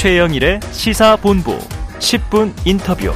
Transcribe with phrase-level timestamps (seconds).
[0.00, 1.58] 최영일의 시사본부
[1.98, 3.12] 10분 인터뷰.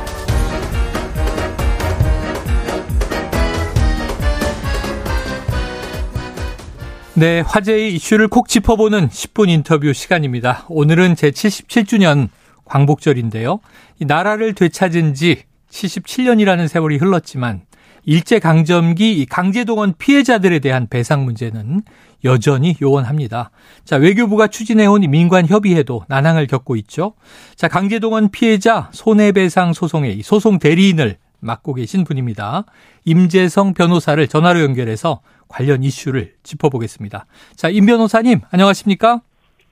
[7.15, 10.67] 네, 화제의 이슈를 콕 짚어보는 10분 인터뷰 시간입니다.
[10.69, 12.29] 오늘은 제 77주년
[12.67, 13.61] 광복절인데요.
[14.01, 17.63] 이 나라를 되찾은 지 77년이라는 세월이 흘렀지만
[18.07, 21.83] 일제 강점기 강제동원 피해자들에 대한 배상 문제는
[22.25, 23.51] 여전히 요원합니다.
[23.85, 27.15] 자, 외교부가 추진해온 민관 협의회도 난항을 겪고 있죠.
[27.55, 32.65] 자, 강제동원 피해자 손해배상 소송의 소송 대리인을 맡고 계신 분입니다.
[33.05, 37.27] 임재성 변호사를 전화로 연결해서 관련 이슈를 짚어보겠습니다.
[37.55, 39.21] 자, 임 변호사님, 안녕하십니까?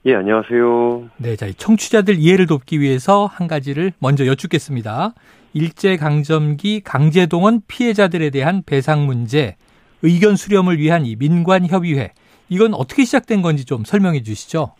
[0.05, 1.09] 예, 안녕하세요.
[1.17, 5.13] 네, 자, 청취자들 이해를 돕기 위해서 한 가지를 먼저 여쭙겠습니다.
[5.53, 9.55] 일제강점기 강제동원 피해자들에 대한 배상 문제,
[10.01, 12.11] 의견 수렴을 위한 이 민관협의회,
[12.49, 14.73] 이건 어떻게 시작된 건지 좀 설명해 주시죠.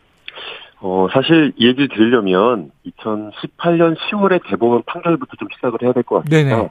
[0.82, 6.56] 어, 사실 이 얘기를 드리려면 2018년 10월에 대법원 판결부터 좀 시작을 해야 될 것 같습니다.
[6.58, 6.70] 네네.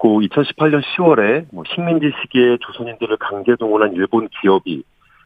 [0.00, 4.82] 그 2018년 10월에 뭐 식민지 시기에 조선인들을 강제 동원한 일본 기업이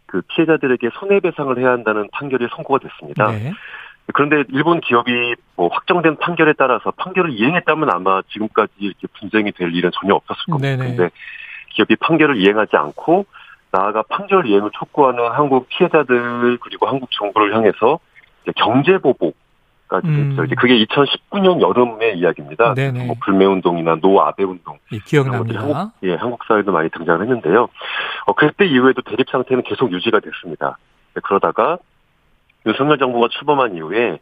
[0.06, 3.30] 그 피해자들에게 손해배상을 해야 한다는 판결이 선고가 됐습니다.
[3.32, 3.52] 네.
[4.12, 9.90] 그런데 일본 기업이 뭐 확정된 판결에 따라서 판결을 이행했다면 아마 지금까지 이렇게 분쟁이 될 일은
[10.00, 10.76] 전혀 없었을 겁니다.
[10.76, 11.10] 그런데
[11.70, 13.26] 기업이 판결을 이행하지 않고
[13.70, 17.98] 나아가 판결 이행을 촉구하는 한국 피해자들 그리고 한국 정부를 향해서
[18.56, 19.36] 경제 보복
[19.92, 20.30] 까지 음.
[20.30, 20.44] 됐죠.
[20.44, 22.72] 이제 그게 2019년 여름의 이야기입니다.
[23.04, 25.60] 뭐 불매 운동이나 노 아베 운동 예, 기억납니다.
[25.60, 27.68] 한국, 예, 한국 사회도 많이 등장했는데요.
[28.26, 30.78] 어, 그때 이후에도 대립 상태는 계속 유지가 됐습니다.
[31.14, 31.76] 네, 그러다가
[32.66, 34.18] 윤석열 정부가 출범한 이후에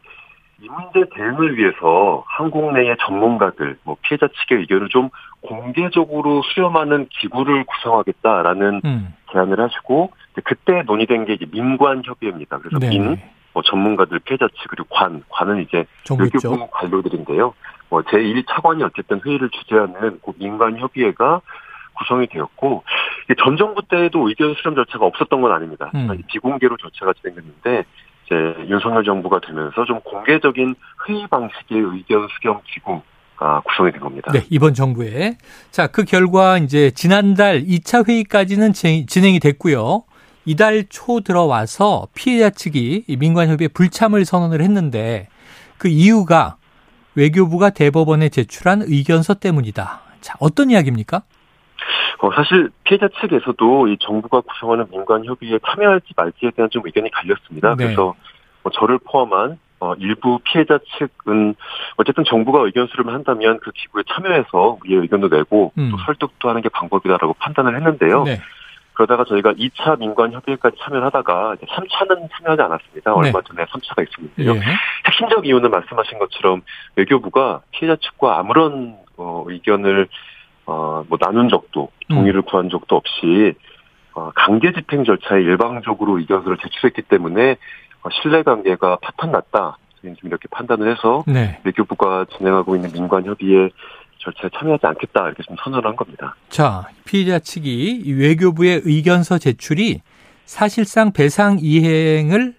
[0.63, 5.09] 이 문제 대응을 위해서 한국 내의 전문가들, 뭐 피해자 측의 의견을 좀
[5.41, 9.15] 공개적으로 수렴하는 기구를 구성하겠다라는 음.
[9.33, 10.11] 제안을 하시고
[10.45, 12.59] 그때 논의된 게 이제 민관 협의회입니다.
[12.59, 12.91] 그래서 네.
[12.91, 13.19] 민
[13.53, 15.85] 뭐 전문가들 피해자 측 그리고 관 관은 이제
[16.19, 17.55] 외교부 관료들인데요.
[17.89, 21.41] 뭐 제1 차관이 어쨌든 회의를 주재하는 그 민관 협의회가
[21.95, 22.85] 구성이 되었고
[23.43, 25.91] 전 정부 때에도 의견 수렴 절차가 없었던 건 아닙니다.
[25.95, 26.09] 음.
[26.29, 27.85] 비공개로 절차가 진행됐는데
[28.31, 30.77] 이제 윤석열 정부가 되면서 좀 공개적인
[31.09, 33.03] 회의 방식의 의견 수렴 기구
[33.37, 34.31] 가 구성이 된 겁니다.
[34.33, 35.39] 네, 이번 정부에.
[35.71, 40.05] 자, 그 결과 이제 지난달 2차 회의까지는 진행이 됐고요.
[40.45, 45.29] 이달 초 들어와서 피해자 측이 민관협의회 불참을 선언을 했는데
[45.79, 46.57] 그 이유가
[47.15, 50.03] 외교부가 대법원에 제출한 의견서 때문이다.
[50.21, 51.23] 자, 어떤 이야기입니까?
[52.19, 57.75] 어, 사실 피해자 측에서도 이 정부가 구성하는 민관협의회에 참여할지 말지에 대한 좀 의견이 갈렸습니다.
[57.77, 57.85] 네.
[57.85, 58.15] 그래서
[58.63, 61.55] 뭐 저를 포함한 어, 일부 피해자 측은
[61.97, 65.91] 어쨌든 정부가 의견 수렴을 한다면 그 기구에 참여해서 우리의 의견도 내고 음.
[65.91, 68.25] 또 설득도 하는 게 방법이다라고 판단을 했는데요.
[68.25, 68.41] 네.
[68.93, 73.11] 그러다가 저희가 2차 민관 협의회까지 참여를 하다가 3차는 참여하지 않았습니다.
[73.11, 73.17] 네.
[73.17, 74.57] 얼마 전에 3차가 있었는데요.
[74.57, 74.77] 예.
[75.07, 76.61] 핵심적 이유는 말씀하신 것처럼
[76.97, 80.09] 외교부가 피해자 측과 아무런 어, 의견을
[80.71, 82.45] 어, 뭐 나눈 적도 동의를 음.
[82.45, 83.55] 구한 적도 없이
[84.13, 87.57] 어, 강제 집행 절차에 일방적으로 의견서를 제출했기 때문에
[88.03, 89.79] 어, 신뢰관계가 파탄났다.
[90.01, 91.61] 지금 이렇게 판단을 해서 네.
[91.65, 93.69] 외교부가 진행하고 있는 민관 협의회
[94.19, 96.37] 절차에 참여하지 않겠다 이렇게 좀 선언한 겁니다.
[96.49, 100.01] 자, 피해자 측이 외교부의 의견서 제출이
[100.47, 102.55] 사실상 배상 이행을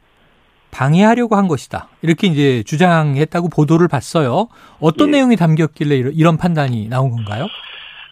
[0.72, 1.88] 방해하려고 한 것이다.
[2.02, 4.50] 이렇게 이제 주장했다고 보도를 봤어요.
[4.80, 5.12] 어떤 예.
[5.14, 7.48] 내용이 담겼길래 이런 판단이 나온 건가요?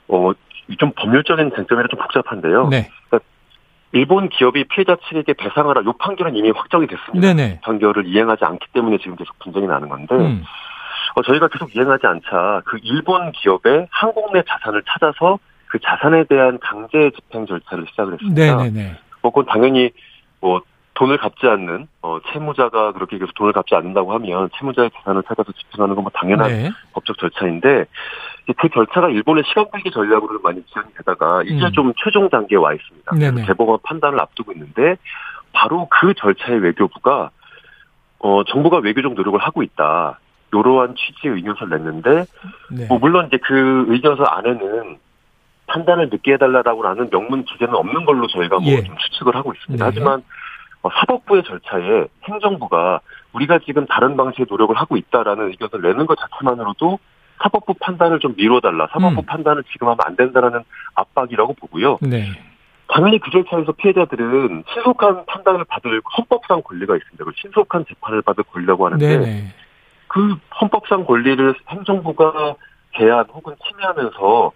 [0.10, 0.32] 어,
[0.78, 2.68] 좀 법률적인 쟁점이라 좀 복잡한데요.
[2.68, 2.90] 네.
[3.10, 3.28] 그러니까
[3.92, 7.34] 일본 기업이 피해자 측에게 배상하라 요 판결은 이미 확정이 됐습니다.
[7.34, 7.62] 네네.
[7.62, 10.44] 판결을 이행하지 않기 때문에 지금 계속 분쟁이 나는 건데 음.
[11.16, 16.60] 어, 저희가 계속 이행하지 않자 그 일본 기업의 한국 내 자산을 찾아서 그 자산에 대한
[16.60, 18.56] 강제 집행 절차를 시작을 했습니다.
[18.58, 18.96] 네네네.
[19.22, 19.92] 뭐 그건 당연히
[20.42, 20.62] 뭐
[21.00, 25.96] 돈을 갚지 않는 어 채무자가 그렇게 계속 돈을 갚지 않는다고 하면 채무자의 재산을 찾아서 집행하는
[25.96, 26.72] 건 뭐 당연한 네.
[26.94, 27.86] 법적 절차인데
[28.58, 31.72] 그 절차가 일본의 시간 끌기 전략으로 많이 지원이 되다가 이제 음.
[31.72, 33.16] 좀 최종 단계에 와 있습니다.
[33.16, 33.46] 네네.
[33.46, 34.98] 대법원 판단을 앞두고 있는데
[35.54, 37.30] 바로 그 절차의 외교부가
[38.20, 40.20] 어 정부가 외교적 노력을 하고 있다.
[40.52, 42.26] 이러한 취지의 의견서를 냈는데
[42.72, 42.88] 네.
[42.88, 44.98] 뭐 물론 이제 그 의견서 안에는
[45.68, 48.98] 판단을 늦게 해달라고 하는 명문 기재는 없는 걸로 저희가 뭐좀 예.
[48.98, 49.86] 추측을 하고 있습니다.
[49.86, 49.90] 네.
[49.90, 50.24] 하지만 어,
[50.84, 53.02] 사법부의 절차에 행정부가
[53.34, 57.00] 우리가 지금 다른 방식의 노력을 하고 있다라는 의견을 내는 것 자체만으로도
[57.42, 58.88] 사법부 판단을 좀 미뤄달라.
[58.92, 59.26] 사법부 음.
[59.26, 60.62] 판단을 지금 하면 안 된다라는
[60.96, 61.98] 압박이라고 보고요.
[62.02, 62.26] 네.
[62.88, 67.24] 당연히 그 절차에서 피해자들은 신속한 판단을 받을 헌법상 권리가 있습니다.
[67.24, 69.54] 그 신속한 재판을 받을 권리라고 하는데 네네.
[70.08, 72.56] 그 헌법상 권리를 행정부가
[72.98, 74.52] 제한 혹은 침해하면서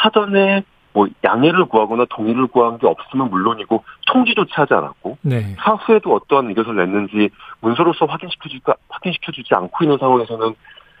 [0.00, 0.62] 사전에
[0.98, 5.54] 뭐 양해를 구하거나 동의를 구한 게 없으면 물론이고 통지조차 하지 않았고 네.
[5.60, 7.30] 사후에도 어떠한 의견을 냈는지
[7.60, 10.56] 문서로서 확인시켜주지 확인시켜주지 않고 있는 상황에서는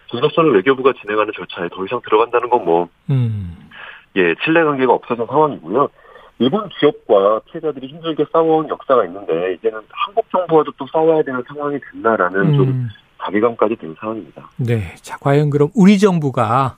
[0.06, 3.56] 저로서는 외교부가 진행하는 절차에 더 이상 들어간다는 건 뭐, 음.
[4.14, 5.88] 예, 신뢰관계가 없어진 상황이고요.
[6.38, 12.40] 일본 기업과 피해자들이 힘들게 싸워온 역사가 있는데 이제는 한국 정부와도 또 싸워야 되는 상황이 됐나라는
[12.40, 12.56] 음.
[12.56, 12.88] 좀
[13.20, 14.48] 자괴감까지 든 상황입니다.
[14.58, 16.76] 네, 자 과연 그럼 우리 정부가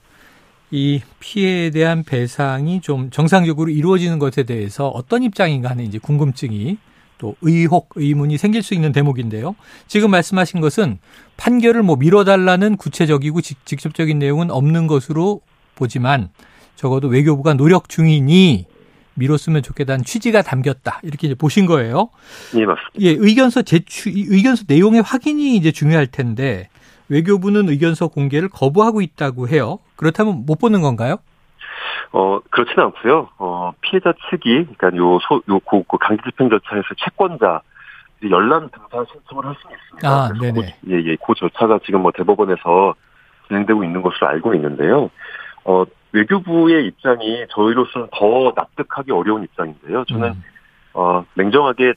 [0.71, 6.77] 이 피해에 대한 배상이 좀 정상적으로 이루어지는 것에 대해서 어떤 입장인가 하는 이제 궁금증이
[7.17, 9.55] 또 의혹, 의문이 생길 수 있는 대목인데요.
[9.87, 10.97] 지금 말씀하신 것은
[11.37, 15.41] 판결을 뭐 미뤄달라는 구체적이고 직 접적인 내용은 없는 것으로
[15.75, 16.29] 보지만
[16.75, 18.65] 적어도 외교부가 노력 중이니
[19.13, 21.01] 미뤘으면 좋겠다는 취지가 담겼다.
[21.03, 22.09] 이렇게 이제 보신 거예요.
[22.55, 23.01] 예, 맞습니다.
[23.01, 26.69] 예, 의견서 제출, 의견서 내용의 확인이 이제 중요할 텐데
[27.11, 29.79] 외교부는 의견서 공개를 거부하고 있다고 해요.
[29.97, 31.17] 그렇다면 못 보는 건가요?
[32.13, 33.29] 어, 그렇지는 않고요.
[33.37, 37.61] 어, 피해자 측이, 그러니까 요, 소, 요, 고, 그 강제 집행 절차에서 채권자,
[38.29, 40.09] 열람 등산 신청을 할 수는 있습니다.
[40.09, 40.77] 아, 네네.
[40.83, 41.17] 그, 예, 예.
[41.25, 42.93] 그 절차가 지금 뭐 대법원에서
[43.47, 45.09] 진행되고 있는 것으로 알고 있는데요.
[45.65, 50.05] 어, 외교부의 입장이 저희로서는 더 납득하기 어려운 입장인데요.
[50.05, 50.43] 저는 음.
[50.93, 51.93] 어, 냉정하게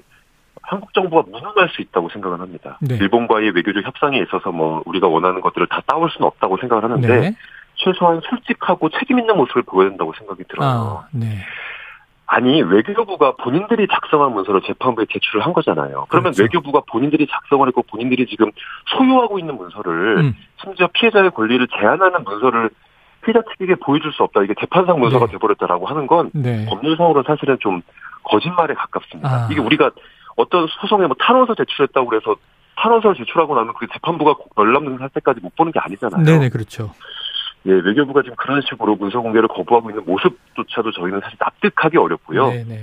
[0.67, 2.79] 한국 정부가 무능할 수 있다고 생각을 합니다.
[2.81, 2.97] 네.
[2.97, 7.37] 일본과의 외교적 협상에 있어서 뭐 우리가 원하는 것들을 다 따올 수는 없다고 생각을 하는데 네.
[7.77, 11.05] 최소한 솔직하고 책임 있는 모습을 보여야 된다고 생각이 들어요.
[11.05, 11.39] 아, 네.
[12.27, 16.07] 아니 외교부가 본인들이 작성한 문서를 재판부에 제출을 한 거잖아요.
[16.09, 16.43] 그러면 그렇죠.
[16.43, 18.51] 외교부가 본인들이 작성을 했고 본인들이 지금
[18.97, 20.35] 소유하고 있는 문서를 음.
[20.63, 22.71] 심지어 피해자의 권리를 제한하는 문서를
[23.25, 24.43] 피해자 측에게 보여줄 수 없다.
[24.43, 25.33] 이게 재판상 문서가 네.
[25.33, 26.65] 돼버렸다라고 하는 건 네.
[26.67, 27.83] 법률상으로 사실은 좀
[28.25, 29.29] 거짓말에 가깝습니다.
[29.29, 29.49] 아.
[29.51, 29.91] 이게 우리가
[30.37, 32.37] 어떤 소송에 뭐 탄원서 제출했다고 그래서
[32.77, 36.25] 탄원서를 제출하고 나면 그 재판부가 열람등 할 때까지 못 보는 게 아니잖아요.
[36.25, 36.93] 네네 그렇죠.
[37.67, 42.49] 예, 외교부가 지금 그런 식으로 문서 공개를 거부하고 있는 모습조차도 저희는 사실 납득하기 어렵고요.
[42.49, 42.75] 네네.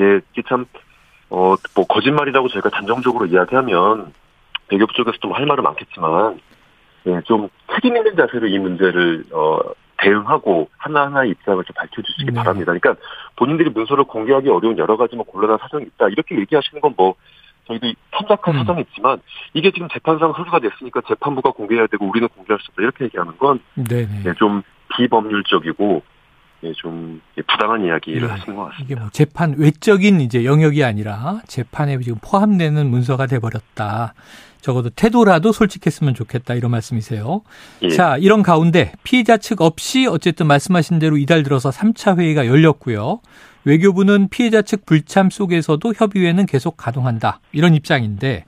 [0.00, 0.64] 예, 이게 참,
[1.30, 4.12] 어, 뭐, 거짓말이라고 저희가 단정적으로 이야기하면,
[4.72, 6.40] 외교부 쪽에서 좀 할 말은 많겠지만,
[7.06, 9.60] 예, 좀 책임 있는 자세로 이 문제를, 어,
[10.04, 12.32] 대응하고 하나하나의 입장을 좀 밝혀주시기 네.
[12.32, 12.72] 바랍니다.
[12.72, 12.94] 그러니까
[13.36, 16.08] 본인들이 문서를 공개하기 어려운 여러 가지 뭐 곤란한 사정이 있다.
[16.08, 17.14] 이렇게 얘기하시는 건 뭐,
[17.66, 18.58] 저희도 참작한 음.
[18.58, 19.22] 사정이 있지만
[19.54, 23.58] 이게 지금 재판상 서류가 됐으니까 재판부가 공개해야 되고 우리는 공개할 수 없다 이렇게 얘기하는 건
[23.74, 24.06] 네,
[24.36, 24.62] 좀
[24.94, 26.13] 비법률적이고 예,
[26.76, 28.26] 좀 부당한 이야기를 네.
[28.26, 28.84] 하시는 것 같습니다.
[28.84, 34.14] 이게 뭐 재판 외적인 이제 영역이 아니라 재판에 지금 포함되는 문서가 돼버렸다.
[34.60, 37.42] 적어도 태도라도 솔직했으면 좋겠다 이런 말씀이세요.
[37.82, 37.90] 예.
[37.90, 43.20] 자, 이런 가운데 피해자 측 없이 어쨌든 말씀하신 대로 이달 들어서 3차 회의가 열렸고요.
[43.66, 47.40] 외교부는 피해자 측 불참 속에서도 협의회는 계속 가동한다.
[47.52, 48.44] 이런 입장인데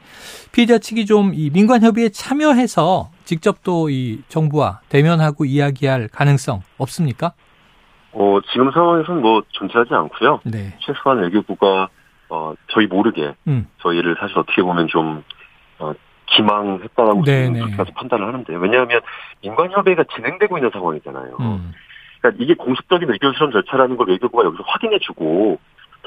[0.53, 7.33] 피해자 측이 좀 이 민관 협의에 참여해서 직접 또 이 정부와 대면하고 이야기할 가능성 없습니까?
[8.19, 10.41] 어, 지금 상황에서는 뭐 존재하지 않고요.
[10.45, 10.75] 네.
[10.81, 11.89] 최소한 외교부가
[12.31, 13.67] 어, 저희 모르게 음.
[13.83, 15.23] 저희를 사실 어떻게 보면 좀
[15.79, 15.93] 어,
[16.27, 19.01] 기망했다라고 그렇게까지 판단을 하는데 왜냐하면
[19.43, 21.37] 민관협의가 진행되고 있는 상황이잖아요.
[21.41, 21.73] 음.
[22.21, 25.59] 그러니까 이게 공식적인 의견 수렴 절차라는 걸 외교부가 여기서 확인해주고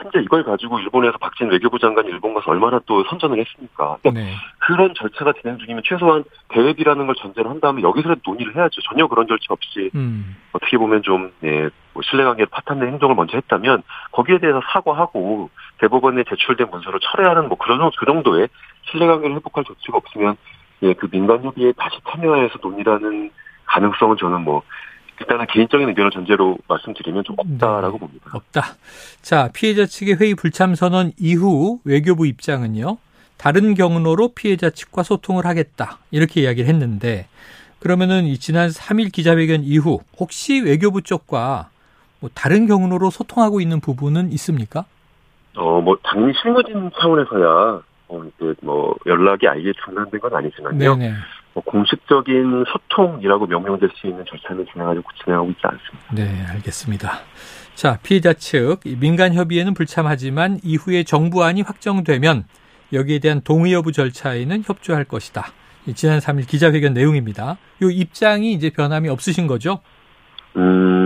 [0.02, 3.98] 현재 이걸 가지고 일본에서 박진 외교부 장관이 일본 가서 얼마나 또 선전을 했습니까?
[4.02, 4.34] 그러니까 네.
[4.60, 8.82] 그런 절차가 진행 중이면 최소한 대회비라는 걸 전제로 한 다음에 여기서라도 논의를 해야죠.
[8.82, 10.38] 전혀 그런 절차 없이 음.
[10.54, 15.50] 어떻게 보면 좀 예, 뭐 신뢰관계를 파탄낸 행동을 먼저 했다면 거기에 대해서 사과하고
[15.80, 18.48] 대법원에 제출된 문서를 철회하는 뭐 그런 그 정도의
[18.90, 20.38] 신뢰관계를 회복할 조치가 없으면
[20.84, 23.32] 예, 그 민간 협의에 다시 참여해서 논의라는
[23.66, 24.64] 가능성은 저는 뭐
[25.20, 28.32] 일단은 개인적인 의견을 전제로 말씀드리면 좀 없다라고 네, 봅니다.
[28.32, 28.62] 없다.
[29.22, 32.98] 자, 피해자 측의 회의 불참 선언 이후 외교부 입장은요.
[33.38, 35.98] 다른 경로로 피해자 측과 소통을 하겠다.
[36.12, 37.28] 이렇게 이야기를 했는데
[37.80, 41.70] 그러면은 이 지난 3일 기자회견 이후 혹시 외교부 쪽과
[42.20, 44.86] 뭐 다른 경로로 소통하고 있는 부분은 있습니까?
[45.56, 50.96] 어, 뭐 당연히 실무진 차원에서야 어, 이제 뭐 연락이 아예 중단된 건 아니지만요.
[50.96, 51.14] 네네.
[51.54, 56.14] 뭐 공식적인 소통이라고 명명될 수 있는 절차는 진행하고 진행하고 있지 않습니다.
[56.14, 57.12] 네, 알겠습니다.
[57.74, 62.44] 자, 피해자 측 민간 협의에는 불참하지만 이후에 정부안이 확정되면
[62.94, 65.46] 여기에 대한 동의 여부 절차에는 협조할 것이다.
[65.96, 67.58] 지난 3일 기자회견 내용입니다.
[67.82, 69.80] 이 입장이 이제 변함이 없으신 거죠?
[70.56, 70.99] 음,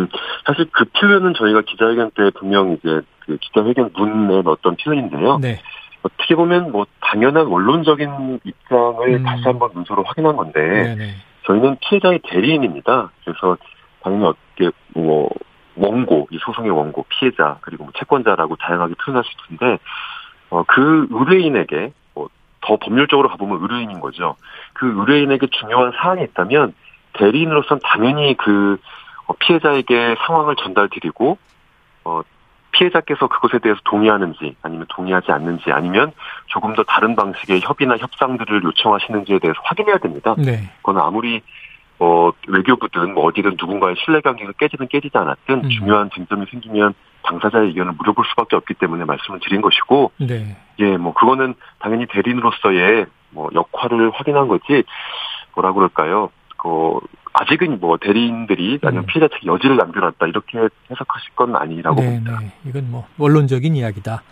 [0.46, 5.40] 사실 그 표현은 저희가 기자회견 때 분명 이제 그 기자회견 문에 넣었던 표현인데요.
[5.40, 5.60] 네.
[6.02, 9.24] 어떻게 보면 뭐 당연한 원론적인 입장을 음.
[9.24, 11.14] 다시 한번 문서로 확인한 건데 네네.
[11.46, 13.12] 저희는 피해자의 대리인입니다.
[13.24, 13.58] 그래서
[14.02, 15.30] 당연히 어떻게 뭐
[15.76, 19.80] 원고 이 소송의 원고 피해자 그리고 뭐 채권자라고 다양하게 표현할 수 있는데
[20.50, 22.28] 어, 그 의뢰인에게 뭐
[22.64, 24.36] 더 법률적으로 가보면 의뢰인인 거죠.
[24.74, 26.74] 그 의뢰인에게 중요한 사안이 있다면
[27.14, 28.78] 대리인으로서는 당연히 그 어,
[29.39, 31.38] 피해자에게 상황을 전달드리고
[32.06, 32.22] 어,
[32.72, 36.12] 피해자께서 그것에 대해서 동의하는지 아니면 동의하지 않는지 아니면
[36.48, 40.36] 조금 더 다른 방식의 협의나 협상들을 요청하시는지에 대해서 확인해야 됩니다.
[40.38, 40.70] 네.
[40.77, 41.42] 그건 아무리
[42.00, 45.70] 어, 외교부든 뭐 어디든 누군가의 신뢰관계가 깨지든 깨지지 않았든 음.
[45.70, 50.58] 중요한 쟁점이 생기면 당사자의 의견을 물어볼 수밖에 없기 때문에 말씀을 드린 것이고, 네.
[50.80, 54.84] 예, 뭐 그거는 당연히 대리인으로서의 뭐 역할을 확인한 거지
[55.56, 56.30] 뭐라 그럴까요?
[56.63, 57.00] 그
[57.34, 59.05] 아직은 뭐 대리인들이 아니면 음.
[59.08, 62.39] 피해자 측 여지를 남겨놨다 이렇게 해석하실 건 아니라고 네, 봅니다.
[62.39, 62.53] 네.
[62.65, 64.24] 이건 뭐 원론적인 이야기다.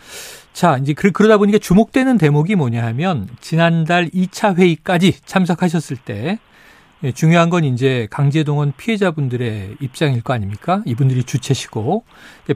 [0.54, 6.40] 자, 이제 그 러다 보니까 주목되는 대목이 뭐냐 하면 지난달 2차 회의까지 참석하셨을 때
[7.04, 10.84] 예, 중요한 건 이제 강제동원 피해자분들의 입장일 거 아닙니까?
[10.86, 12.04] 이분들이 주체시고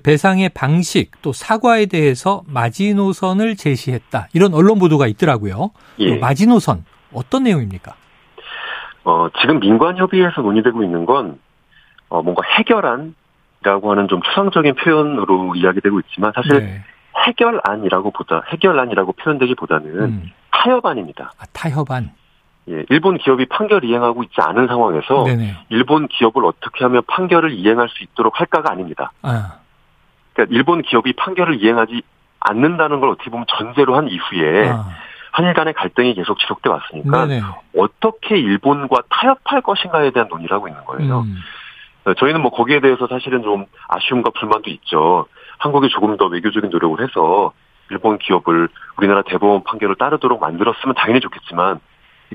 [0.04, 4.30] 배상의 방식 또 사과에 대해서 마지노선을 제시했다.
[4.34, 5.72] 이런 언론 보도가 있더라고요.
[6.00, 6.18] 예.
[6.18, 7.96] 마지노선 어떤 내용입니까?
[9.06, 11.40] 어, 지금 민관협의회에서 논의되고 있는 건
[12.10, 16.84] 어, 뭔가 해결안이라고 하는 좀 추상적인 표현으로 이야기되고 있지만 사실 네.
[17.28, 20.32] 해결안이라고 보다 해결안이라고 표현되기보다는 음.
[20.52, 21.32] 타협안입니다.
[21.38, 22.12] 아, 타협안.
[22.68, 25.56] 예, 일본 기업이 판결 이행하고 있지 않은 상황에서 네네.
[25.70, 29.12] 일본 기업을 어떻게 하면 판결을 이행할 수 있도록 할까가 아닙니다.
[29.22, 29.60] 아.
[30.34, 32.02] 그러니까 일본 기업이 판결을 이행하지
[32.40, 34.88] 않는다는 걸 어떻게 보면 전제로 한 이후에 아.
[35.36, 37.42] 한일 간의 갈등이 계속 지속돼 왔으니까 네네.
[37.78, 41.22] 어떻게 일본과 타협할 것인가에 대한 논의를 하고 있는 거예요.
[41.28, 41.36] 음.
[42.06, 45.26] 어, 저희는 뭐 거기에 대해서 사실은 좀 아쉬움과 불만도 있죠.
[45.58, 47.52] 한국이 조금 더 외교적인 노력을 해서
[47.92, 51.82] 일본 기업을 우리나라 대법원 판결을 따르도록 만들었으면 당연히 좋겠지만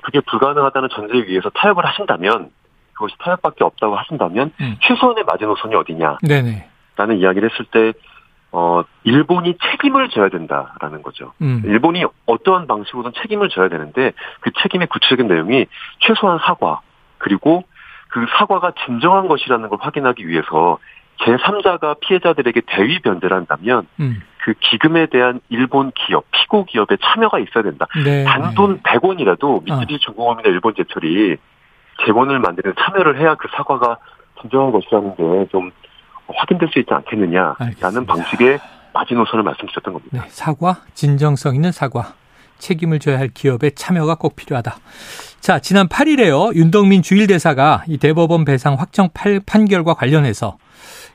[0.02, 2.50] 그게 불가능하다는 전제에 의해서 타협을 하신다면
[2.92, 4.76] 그것이 타협밖에 없다고 하신다면 음.
[4.82, 6.18] 최소한의 마지노선이 어디냐?
[6.20, 6.68] 네네.
[6.96, 7.94] 라는 이야기를 했을 때
[8.52, 11.32] 어, 일본이 책임을 져야 된다라는 거죠.
[11.40, 11.62] 음.
[11.64, 15.66] 일본이 어떠한 방식으로든 책임을 져야 되는데 그 책임의 구체적인 내용이
[16.00, 16.80] 최소한 사과
[17.18, 17.64] 그리고
[18.08, 20.78] 그 사과가 진정한 것이라는 걸 확인하기 위해서
[21.20, 24.20] 제3자가 피해자들에게 대위 변제를 한다면 음.
[24.42, 27.86] 그 기금에 대한 일본 기업, 피고 기업의 참여가 있어야 된다.
[28.02, 28.24] 네.
[28.24, 29.98] 단돈 100원이라도 미쓰비시 어.
[29.98, 31.36] 중공업이나 일본 제철이
[32.06, 33.98] 재원을 만드는 참여를 해야 그 사과가
[34.40, 35.70] 진정한 것이라는 게좀
[36.36, 38.12] 확인될 수 있지 않겠느냐라는 알겠습니다.
[38.12, 38.58] 방식의
[38.92, 40.22] 마지노선을 말씀드렸던 겁니다.
[40.22, 42.14] 네, 사과, 진정성 있는 사과.
[42.58, 44.76] 책임을 져야 할 기업의 참여가 꼭 필요하다.
[45.40, 46.54] 자, 지난 8일에요.
[46.54, 49.08] 윤덕민 주일대사가 이 대법원 배상 확정
[49.46, 50.58] 판결과 관련해서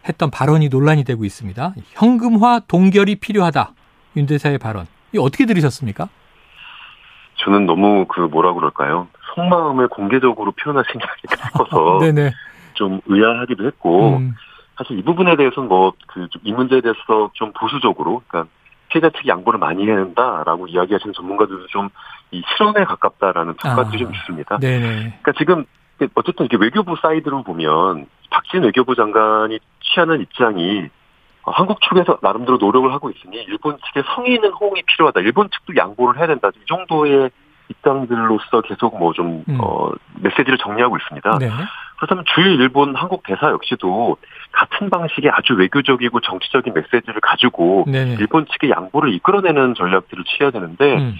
[0.10, 1.74] 했던 발언이 논란이 되고 있습니다.
[1.93, 3.72] 현금화 동결이 필요하다.
[4.17, 4.88] 윤 대사의 발언.
[5.13, 6.10] 이 어떻게 들으셨습니까?
[7.38, 9.07] 저는 너무 그 뭐라 그럴까요?
[9.36, 11.05] 속마음을 공개적으로 표현하신 게
[12.12, 12.31] 네네.
[12.74, 14.34] 좀 의아하기도 했고 음.
[14.77, 18.51] 사실 이 부분에 대해서는 뭐 그 이 문제에 대해서 좀 보수적으로 그러니까
[18.89, 21.89] 피해자 측이 양보를 많이 해야 한다라고 이야기하시는 전문가들도 좀
[22.32, 23.98] 이 실언에 가깝다라는 평가도 아.
[23.98, 24.58] 좀 있습니다.
[24.58, 25.20] 네네.
[25.22, 25.63] 그러니까 지금
[26.15, 30.89] 어쨌든 이렇게 외교부 사이드로 보면 박진 외교부 장관이 취하는 입장이
[31.44, 35.22] 한국 측에서 나름대로 노력을 하고 있으니 일본 측의 성의 있는 호응이 필요하다.
[35.22, 36.50] 일본 측도 양보를 해야 된다.
[36.50, 37.29] 이 정도의
[37.69, 39.57] 입장들로서 계속 뭐좀 음.
[39.60, 39.91] 어,
[40.22, 41.38] 메시지를 정리하고 있습니다.
[41.39, 41.50] 네.
[41.98, 44.17] 그렇다면 주일 일본 한국 대사 역시도
[44.51, 48.15] 같은 방식의 아주 외교적이고 정치적인 메시지를 가지고 네.
[48.19, 51.15] 일본 측의 양보를 이끌어내는 전략들을 취해야 되는데 음.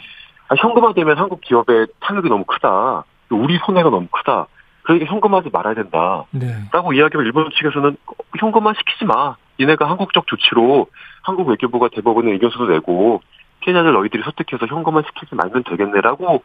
[0.50, 3.04] 아, 현금화되면 한국 기업의 타격이 너무 크다.
[3.30, 4.48] 우리 손해가 너무 크다.
[4.84, 6.26] 그러니까 현금화하지 말아야 된다.
[6.32, 6.54] 네.
[6.72, 7.98] 라고 이야기하면 일본 측에서는
[8.40, 9.36] 현금화 시키지 마.
[9.60, 10.88] 니네가 한국적 조치로
[11.24, 13.22] 한국 외교부가 대법원에 의견서도 내고
[13.66, 16.44] 피해자들 너희들이 설득해서 현금화 시키지 말면 되겠네라고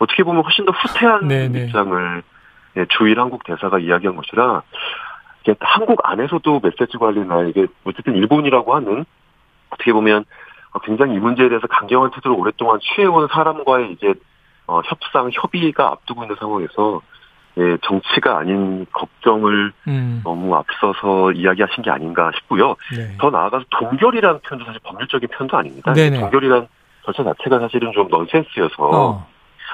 [0.00, 1.48] 어떻게 보면 훨씬 더 후퇴한 네네.
[1.48, 1.64] 네.
[1.66, 2.22] 입장을
[2.76, 4.62] 예, 주일 한국 대사가 이야기한 것이라
[5.60, 9.04] 한국 안에서도 메시지 관리나 이게 어쨌든 일본이라고 하는
[9.70, 10.24] 어떻게 보면
[10.82, 14.12] 굉장히 이 문제에 대해서 강경한 태도를 오랫동안 취해온 사람과의 이제
[14.66, 17.00] 어, 협상 협의가 앞두고 있는 상황에서
[17.58, 20.20] 예, 정치가 아닌 걱정을 음.
[20.22, 22.76] 너무 앞서서 이야기하신 게 아닌가 싶고요.
[22.94, 23.16] 네.
[23.18, 25.92] 더 나아가서 동결이라는 표현도 사실 법률적인 표현도 아닙니다.
[25.94, 26.20] 네네.
[26.20, 26.68] 동결이란
[27.04, 29.26] 절차 자체가 사실은 좀 넌센스여서 어.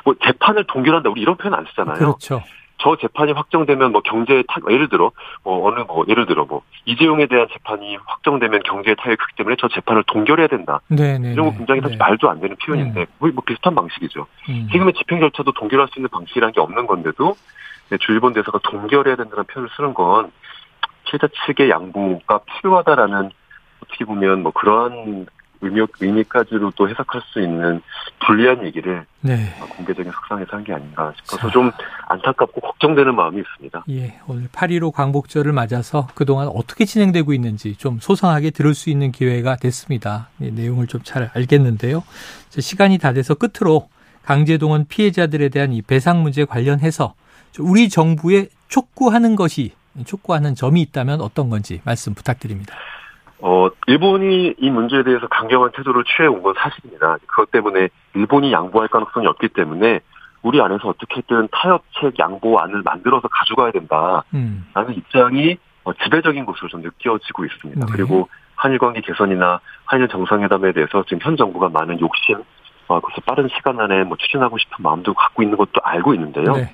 [0.05, 1.99] 뭐 재판을 동결한다 우리 이런 표현 안 쓰잖아요.
[1.99, 2.43] 그렇죠.
[2.79, 5.13] 저 재판이 확정되면 뭐 경제에 타 예를 들어
[5.45, 9.69] 뭐 어느 뭐 예를 들어 뭐 이재용에 대한 재판이 확정되면 경제에 타격이 크기 때문에 저
[9.69, 10.81] 재판을 동결해야 된다.
[10.89, 11.33] 네네.
[11.33, 12.05] 이런 거 굉장히 사실 네.
[12.05, 13.07] 말도 안 되는 표현인데 음.
[13.21, 14.27] 거의 뭐 비슷한 방식이죠.
[14.49, 14.69] 음.
[14.73, 17.37] 지금의 집행 절차도 동결할 수 있는 방식이라는 게 없는 건데도
[17.99, 20.31] 주일본 대사가 동결해야 된다는 표현을 쓰는 건
[21.05, 23.31] 피해자 측의 양보가 필요하다라는
[23.83, 25.27] 어떻게 보면 뭐 그러한
[25.65, 27.81] 의미, 의미까지도 또 해석할 수 있는
[28.27, 29.55] 불리한 얘기를 네.
[29.77, 31.51] 공개적인 석상에서 한 게 아닌가 싶어서 자.
[31.51, 31.71] 좀
[32.09, 33.85] 안타깝고 걱정되는 마음이 있습니다.
[33.91, 39.55] 예, 오늘 8.15 광복절을 맞아서 그동안 어떻게 진행되고 있는지 좀 소상하게 들을 수 있는 기회가
[39.57, 40.29] 됐습니다.
[40.41, 42.03] 예, 내용을 좀 잘 알겠는데요.
[42.51, 43.89] 시간이 다 돼서 끝으로
[44.25, 47.15] 강제동원 피해자들에 대한 이 배상 문제 관련해서
[47.61, 49.73] 우리 정부에 촉구하는 것이
[50.07, 52.75] 촉구하는 점이 있다면 어떤 건지 말씀 부탁드립니다.
[53.41, 57.19] 어, 일본이 이 문제에 대해서 강경한 태도를 취해 온 건 사실입니다.
[57.27, 60.01] 그것 때문에 일본이 양보할 가능성이 없기 때문에
[60.43, 64.65] 우리 안에서 어떻게든 타협책 양보안을 만들어서 가져가야 된다라는 음.
[64.97, 67.85] 입장이 어, 지배적인 것으로 좀 느껴지고 있습니다.
[67.87, 67.93] 네.
[67.93, 72.37] 그리고 한일 관계 개선이나 한일 정상회담에 대해서 지금 현 정부가 많은 욕심,
[72.87, 76.53] 어, 그래서 빠른 시간 안에 뭐 추진하고 싶은 마음도 갖고 있는 것도 알고 있는데요.
[76.53, 76.73] 네.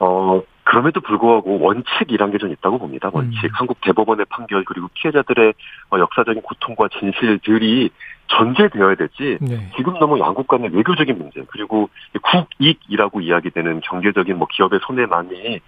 [0.00, 3.10] 어, 그럼에도 불구하고 원칙이란 게 좀 있다고 봅니다.
[3.12, 3.44] 원칙.
[3.44, 3.50] 음.
[3.52, 5.52] 한국 대법원의 판결 그리고 피해자들의
[5.90, 7.90] 어, 역사적인 고통과 진실들이
[8.28, 9.38] 전제되어야 되지.
[9.40, 9.70] 네.
[9.76, 11.90] 지금 너무 양국 간의 외교적인 문제 그리고
[12.22, 15.60] 국익이라고 이야기되는 경제적인 뭐 기업의 손해만이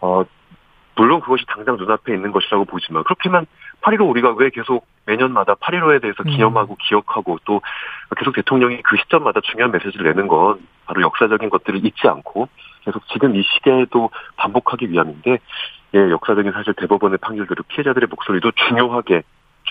[0.00, 0.24] 어
[0.98, 3.46] 물론 그것이 당장 눈앞에 있는 것이라고 보지만 그렇게만
[3.82, 6.30] 8.15 우리가 왜 계속 매년마다 8.15에 대해서 음.
[6.30, 6.76] 기념하고 음.
[6.80, 7.62] 기억하고 또
[8.16, 12.48] 계속 대통령이 그 시점마다 중요한 메시지를 내는 건 바로 역사적인 것들을 잊지 않고
[12.84, 15.38] 계속 지금 이 시대에도 반복하기 위함인데
[15.94, 19.22] 예, 역사적인 사실 대법원의 판결대로 피해자들의 목소리도 중요하게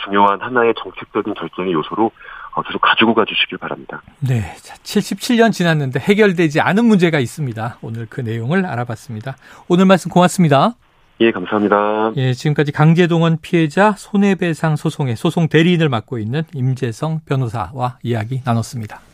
[0.05, 2.09] 중요한 하나의 정책적인 결정의 요소로
[2.55, 4.01] 어, 계속 가지고 가주시길 바랍니다.
[4.19, 4.55] 네.
[4.61, 7.79] 자, 77년 지났는데 해결되지 않은 문제가 있습니다.
[7.81, 9.35] 오늘 그 내용을 알아봤습니다.
[9.67, 10.75] 오늘 말씀 고맙습니다.
[11.19, 12.13] 예, 감사합니다.
[12.17, 19.06] 예, 지금까지 강제동원 피해자 손해배상 소송의 소송 대리인을 맡고 있는 임재성 변호사와 이야기 나눴습니다.